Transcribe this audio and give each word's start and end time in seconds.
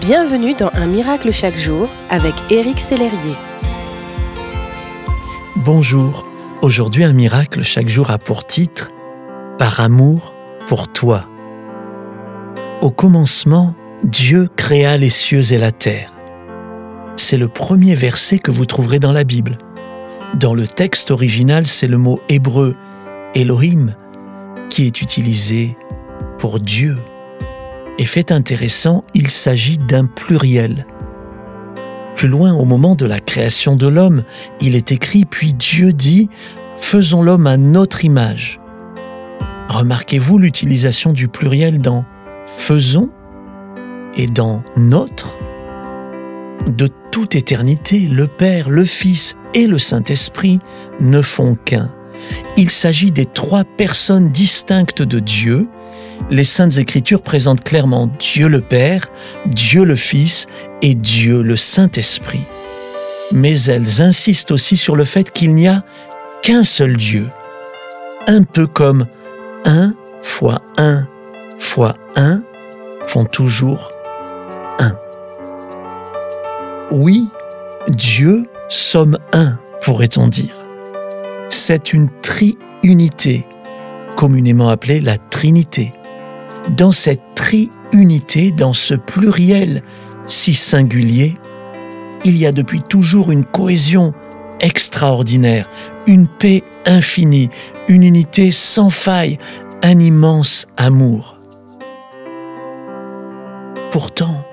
Bienvenue 0.00 0.54
dans 0.54 0.70
Un 0.74 0.86
miracle 0.86 1.32
chaque 1.32 1.56
jour 1.56 1.88
avec 2.10 2.34
Éric 2.50 2.80
Sellerier. 2.80 3.34
Bonjour, 5.56 6.26
aujourd'hui 6.60 7.02
un 7.02 7.12
miracle 7.12 7.62
chaque 7.62 7.88
jour 7.88 8.10
a 8.10 8.18
pour 8.18 8.46
titre 8.46 8.90
Par 9.58 9.80
amour 9.80 10.34
pour 10.68 10.88
toi. 10.88 11.26
Au 12.82 12.90
commencement, 12.90 13.74
Dieu 14.04 14.50
créa 14.54 14.96
les 14.96 15.08
cieux 15.08 15.52
et 15.52 15.58
la 15.58 15.72
terre. 15.72 16.12
C'est 17.16 17.38
le 17.38 17.48
premier 17.48 17.94
verset 17.94 18.38
que 18.38 18.50
vous 18.50 18.66
trouverez 18.66 18.98
dans 18.98 19.12
la 19.12 19.24
Bible. 19.24 19.56
Dans 20.34 20.54
le 20.54 20.66
texte 20.66 21.10
original, 21.10 21.64
c'est 21.64 21.88
le 21.88 21.98
mot 21.98 22.20
hébreu 22.28 22.76
Elohim 23.34 23.94
qui 24.68 24.86
est 24.86 25.00
utilisé 25.00 25.76
pour 26.38 26.60
Dieu. 26.60 26.98
Et 27.98 28.04
fait 28.04 28.30
intéressant, 28.30 29.04
il 29.14 29.30
s'agit 29.30 29.78
d'un 29.78 30.04
pluriel. 30.04 30.86
Plus 32.14 32.28
loin, 32.28 32.54
au 32.54 32.64
moment 32.64 32.94
de 32.94 33.06
la 33.06 33.20
création 33.20 33.76
de 33.76 33.88
l'homme, 33.88 34.24
il 34.60 34.74
est 34.74 34.92
écrit 34.92 35.24
Puis 35.24 35.54
Dieu 35.54 35.92
dit 35.92 36.28
Faisons 36.76 37.22
l'homme 37.22 37.46
à 37.46 37.56
notre 37.56 38.04
image. 38.04 38.60
Remarquez-vous 39.68 40.38
l'utilisation 40.38 41.12
du 41.12 41.28
pluriel 41.28 41.80
dans 41.80 42.04
faisons 42.46 43.10
et 44.16 44.26
dans 44.26 44.62
notre 44.76 45.36
De 46.66 46.88
toute 47.10 47.34
éternité, 47.34 48.00
le 48.00 48.26
Père, 48.26 48.70
le 48.70 48.84
Fils 48.84 49.36
et 49.54 49.66
le 49.66 49.78
Saint-Esprit 49.78 50.58
ne 51.00 51.22
font 51.22 51.54
qu'un. 51.54 51.90
Il 52.56 52.70
s'agit 52.70 53.10
des 53.10 53.26
trois 53.26 53.64
personnes 53.64 54.30
distinctes 54.30 55.02
de 55.02 55.18
Dieu 55.18 55.68
les 56.30 56.44
saintes 56.44 56.78
écritures 56.78 57.22
présentent 57.22 57.62
clairement 57.62 58.08
Dieu 58.18 58.48
le 58.48 58.60
Père, 58.60 59.08
Dieu 59.46 59.84
le 59.84 59.96
Fils 59.96 60.46
et 60.82 60.94
Dieu 60.94 61.42
le 61.42 61.56
Saint-Esprit. 61.56 62.44
Mais 63.32 63.60
elles 63.64 64.02
insistent 64.02 64.52
aussi 64.52 64.76
sur 64.76 64.96
le 64.96 65.04
fait 65.04 65.30
qu'il 65.30 65.54
n'y 65.54 65.68
a 65.68 65.84
qu'un 66.42 66.64
seul 66.64 66.96
Dieu, 66.96 67.28
un 68.26 68.42
peu 68.42 68.66
comme 68.66 69.06
un 69.64 69.94
fois 70.22 70.62
un 70.76 71.06
fois 71.58 71.94
un 72.16 72.42
font 73.06 73.24
toujours 73.24 73.90
un. 74.78 74.96
Oui, 76.90 77.28
Dieu 77.88 78.46
sommes 78.68 79.18
un, 79.32 79.58
pourrait-on 79.82 80.28
dire. 80.28 80.56
C'est 81.48 81.92
une 81.92 82.08
triunité, 82.22 83.46
communément 84.16 84.68
appelée 84.68 85.00
la 85.00 85.18
Trinité 85.18 85.92
dans 86.70 86.92
cette 86.92 87.22
triunité, 87.34 88.52
dans 88.52 88.74
ce 88.74 88.94
pluriel 88.94 89.82
si 90.26 90.54
singulier, 90.54 91.34
il 92.24 92.36
y 92.36 92.46
a 92.46 92.52
depuis 92.52 92.80
toujours 92.80 93.30
une 93.30 93.44
cohésion 93.44 94.12
extraordinaire, 94.60 95.68
une 96.06 96.26
paix 96.26 96.64
infinie, 96.84 97.50
une 97.88 98.02
unité 98.02 98.50
sans 98.50 98.90
faille, 98.90 99.38
un 99.82 100.00
immense 100.00 100.66
amour. 100.76 101.36
Pourtant, 103.90 104.44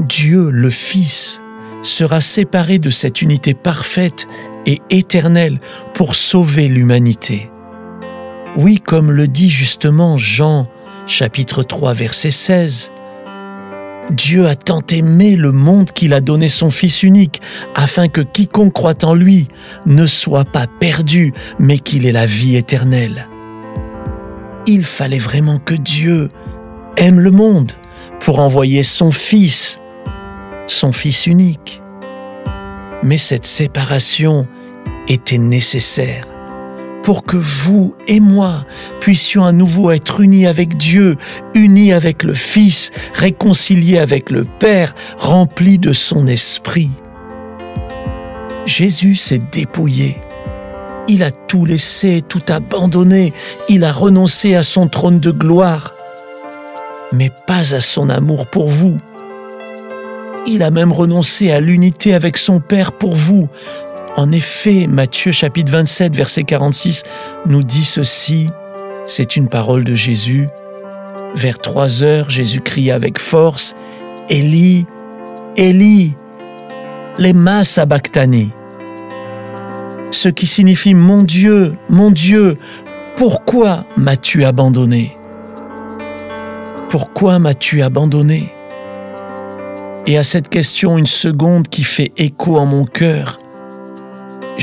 Dieu 0.00 0.50
le 0.50 0.70
Fils 0.70 1.40
sera 1.82 2.20
séparé 2.20 2.78
de 2.78 2.90
cette 2.90 3.22
unité 3.22 3.54
parfaite 3.54 4.28
et 4.66 4.80
éternelle 4.90 5.60
pour 5.94 6.14
sauver 6.14 6.68
l'humanité. 6.68 7.50
Oui, 8.56 8.80
comme 8.80 9.10
le 9.10 9.28
dit 9.28 9.48
justement 9.48 10.18
Jean 10.18 10.68
chapitre 11.06 11.62
3, 11.62 11.92
verset 11.92 12.30
16. 12.30 12.92
Dieu 14.10 14.46
a 14.46 14.56
tant 14.56 14.82
aimé 14.90 15.36
le 15.36 15.52
monde 15.52 15.90
qu'il 15.90 16.12
a 16.12 16.20
donné 16.20 16.48
son 16.48 16.70
Fils 16.70 17.02
unique, 17.02 17.40
afin 17.74 18.08
que 18.08 18.20
quiconque 18.20 18.72
croit 18.72 19.04
en 19.04 19.14
lui 19.14 19.48
ne 19.86 20.06
soit 20.06 20.44
pas 20.44 20.66
perdu, 20.66 21.32
mais 21.58 21.78
qu'il 21.78 22.06
ait 22.06 22.12
la 22.12 22.26
vie 22.26 22.56
éternelle. 22.56 23.28
Il 24.66 24.84
fallait 24.84 25.18
vraiment 25.18 25.58
que 25.58 25.74
Dieu 25.74 26.28
aime 26.96 27.20
le 27.20 27.30
monde 27.30 27.72
pour 28.20 28.38
envoyer 28.38 28.82
son 28.82 29.10
Fils, 29.10 29.80
son 30.66 30.92
Fils 30.92 31.26
unique. 31.26 31.80
Mais 33.02 33.18
cette 33.18 33.46
séparation 33.46 34.46
était 35.08 35.38
nécessaire 35.38 36.31
pour 37.02 37.24
que 37.24 37.36
vous 37.36 37.94
et 38.06 38.20
moi 38.20 38.64
puissions 39.00 39.44
à 39.44 39.52
nouveau 39.52 39.90
être 39.90 40.20
unis 40.20 40.46
avec 40.46 40.76
Dieu, 40.76 41.16
unis 41.54 41.92
avec 41.92 42.22
le 42.22 42.34
Fils, 42.34 42.90
réconciliés 43.14 43.98
avec 43.98 44.30
le 44.30 44.44
Père, 44.44 44.94
remplis 45.18 45.78
de 45.78 45.92
son 45.92 46.26
esprit. 46.26 46.90
Jésus 48.66 49.16
s'est 49.16 49.40
dépouillé. 49.52 50.20
Il 51.08 51.24
a 51.24 51.32
tout 51.32 51.64
laissé, 51.64 52.22
tout 52.26 52.42
abandonné, 52.48 53.32
il 53.68 53.82
a 53.82 53.92
renoncé 53.92 54.54
à 54.54 54.62
son 54.62 54.86
trône 54.86 55.18
de 55.18 55.32
gloire, 55.32 55.92
mais 57.12 57.30
pas 57.46 57.74
à 57.74 57.80
son 57.80 58.08
amour 58.08 58.46
pour 58.46 58.68
vous. 58.68 58.96
Il 60.46 60.62
a 60.62 60.70
même 60.70 60.92
renoncé 60.92 61.50
à 61.50 61.60
l'unité 61.60 62.14
avec 62.14 62.36
son 62.36 62.60
Père 62.60 62.92
pour 62.92 63.16
vous, 63.16 63.48
en 64.16 64.30
effet, 64.30 64.86
Matthieu 64.88 65.32
chapitre 65.32 65.72
27, 65.72 66.14
verset 66.14 66.44
46 66.44 67.02
nous 67.46 67.62
dit 67.62 67.84
ceci, 67.84 68.48
c'est 69.06 69.36
une 69.36 69.48
parole 69.48 69.84
de 69.84 69.94
Jésus. 69.94 70.48
Vers 71.34 71.58
trois 71.58 72.02
heures, 72.02 72.28
Jésus 72.28 72.60
cria 72.60 72.94
avec 72.94 73.18
force, 73.18 73.74
Élie, 74.28 74.86
Élie, 75.56 76.14
lema 77.18 77.64
sabachthani. 77.64 78.52
Ce 80.10 80.28
qui 80.28 80.46
signifie 80.46 80.94
Mon 80.94 81.22
Dieu, 81.22 81.72
mon 81.88 82.10
Dieu, 82.10 82.56
pourquoi 83.16 83.84
m'as-tu 83.96 84.44
abandonné? 84.44 85.16
Pourquoi 86.90 87.38
m'as-tu 87.38 87.82
abandonné? 87.82 88.52
Et 90.06 90.18
à 90.18 90.22
cette 90.22 90.50
question, 90.50 90.98
une 90.98 91.06
seconde 91.06 91.68
qui 91.68 91.84
fait 91.84 92.12
écho 92.18 92.58
en 92.58 92.66
mon 92.66 92.84
cœur. 92.84 93.38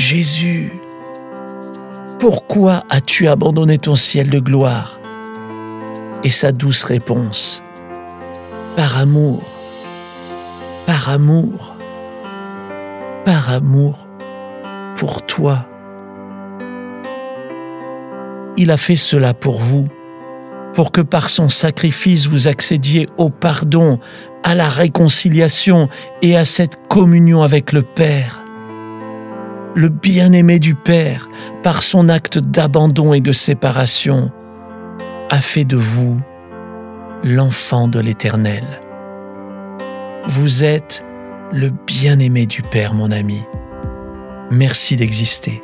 Jésus, 0.00 0.72
pourquoi 2.20 2.84
as-tu 2.88 3.28
abandonné 3.28 3.76
ton 3.76 3.96
ciel 3.96 4.30
de 4.30 4.40
gloire 4.40 4.98
Et 6.24 6.30
sa 6.30 6.52
douce 6.52 6.84
réponse, 6.84 7.62
par 8.76 8.96
amour, 8.96 9.42
par 10.86 11.10
amour, 11.10 11.74
par 13.26 13.50
amour 13.50 14.06
pour 14.96 15.26
toi. 15.26 15.68
Il 18.56 18.70
a 18.70 18.78
fait 18.78 18.96
cela 18.96 19.34
pour 19.34 19.60
vous, 19.60 19.86
pour 20.72 20.92
que 20.92 21.02
par 21.02 21.28
son 21.28 21.50
sacrifice 21.50 22.26
vous 22.26 22.48
accédiez 22.48 23.06
au 23.18 23.28
pardon, 23.28 24.00
à 24.44 24.54
la 24.54 24.70
réconciliation 24.70 25.90
et 26.22 26.38
à 26.38 26.46
cette 26.46 26.78
communion 26.88 27.42
avec 27.42 27.72
le 27.72 27.82
Père 27.82 28.40
le 29.74 29.88
bien-aimé 29.88 30.58
du 30.58 30.74
Père, 30.74 31.28
par 31.62 31.82
son 31.82 32.08
acte 32.08 32.38
d'abandon 32.38 33.12
et 33.12 33.20
de 33.20 33.32
séparation, 33.32 34.30
a 35.30 35.40
fait 35.40 35.64
de 35.64 35.76
vous 35.76 36.18
l'enfant 37.22 37.88
de 37.88 38.00
l'Éternel. 38.00 38.64
Vous 40.26 40.64
êtes 40.64 41.04
le 41.52 41.70
bien-aimé 41.86 42.46
du 42.46 42.62
Père, 42.62 42.94
mon 42.94 43.10
ami. 43.10 43.42
Merci 44.50 44.96
d'exister. 44.96 45.62